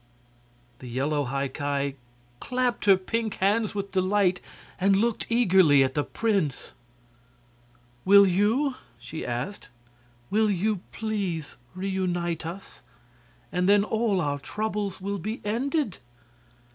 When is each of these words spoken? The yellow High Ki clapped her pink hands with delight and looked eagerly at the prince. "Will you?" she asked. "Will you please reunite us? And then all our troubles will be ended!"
The 0.79 0.87
yellow 0.87 1.25
High 1.25 1.47
Ki 1.49 1.95
clapped 2.39 2.85
her 2.85 2.97
pink 2.97 3.35
hands 3.35 3.75
with 3.75 3.91
delight 3.91 4.41
and 4.79 4.95
looked 4.95 5.27
eagerly 5.29 5.83
at 5.83 5.93
the 5.93 6.03
prince. 6.03 6.73
"Will 8.03 8.25
you?" 8.25 8.73
she 8.97 9.23
asked. 9.23 9.69
"Will 10.31 10.49
you 10.49 10.77
please 10.91 11.55
reunite 11.75 12.47
us? 12.47 12.81
And 13.51 13.69
then 13.69 13.83
all 13.83 14.21
our 14.21 14.39
troubles 14.39 14.99
will 15.01 15.19
be 15.19 15.39
ended!" 15.45 15.99